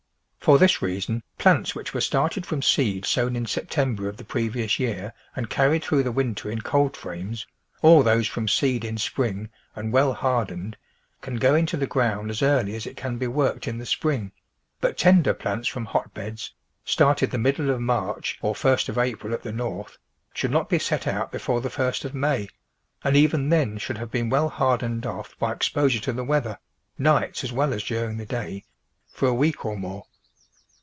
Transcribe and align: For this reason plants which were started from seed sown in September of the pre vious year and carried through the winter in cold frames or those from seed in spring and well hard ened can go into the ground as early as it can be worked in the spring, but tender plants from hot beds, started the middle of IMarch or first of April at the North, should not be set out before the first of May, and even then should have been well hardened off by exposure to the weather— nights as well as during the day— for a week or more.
For 0.41 0.57
this 0.57 0.81
reason 0.81 1.21
plants 1.37 1.75
which 1.75 1.93
were 1.93 2.01
started 2.01 2.47
from 2.47 2.63
seed 2.63 3.05
sown 3.05 3.35
in 3.35 3.45
September 3.45 4.09
of 4.09 4.17
the 4.17 4.23
pre 4.25 4.49
vious 4.49 4.79
year 4.79 5.13
and 5.35 5.51
carried 5.51 5.83
through 5.83 6.01
the 6.01 6.11
winter 6.11 6.49
in 6.49 6.61
cold 6.61 6.97
frames 6.97 7.45
or 7.83 8.03
those 8.03 8.25
from 8.27 8.47
seed 8.47 8.83
in 8.83 8.97
spring 8.97 9.49
and 9.75 9.93
well 9.93 10.15
hard 10.15 10.47
ened 10.47 10.73
can 11.21 11.35
go 11.35 11.53
into 11.53 11.77
the 11.77 11.85
ground 11.85 12.31
as 12.31 12.41
early 12.41 12.73
as 12.73 12.87
it 12.87 12.97
can 12.97 13.19
be 13.19 13.27
worked 13.27 13.67
in 13.67 13.77
the 13.77 13.85
spring, 13.85 14.31
but 14.79 14.97
tender 14.97 15.35
plants 15.35 15.67
from 15.67 15.85
hot 15.85 16.11
beds, 16.15 16.51
started 16.83 17.29
the 17.29 17.37
middle 17.37 17.69
of 17.69 17.77
IMarch 17.79 18.37
or 18.41 18.55
first 18.55 18.89
of 18.89 18.97
April 18.97 19.35
at 19.35 19.43
the 19.43 19.51
North, 19.53 19.99
should 20.33 20.49
not 20.49 20.69
be 20.69 20.79
set 20.79 21.05
out 21.05 21.31
before 21.31 21.61
the 21.61 21.69
first 21.69 22.03
of 22.03 22.15
May, 22.15 22.49
and 23.03 23.15
even 23.15 23.49
then 23.49 23.77
should 23.77 23.99
have 23.99 24.09
been 24.09 24.31
well 24.31 24.49
hardened 24.49 25.05
off 25.05 25.37
by 25.37 25.51
exposure 25.53 25.99
to 26.01 26.11
the 26.13 26.23
weather— 26.25 26.57
nights 26.97 27.43
as 27.43 27.51
well 27.53 27.71
as 27.71 27.83
during 27.83 28.17
the 28.17 28.25
day— 28.25 28.63
for 29.13 29.27
a 29.27 29.35
week 29.35 29.63
or 29.65 29.77
more. 29.77 30.07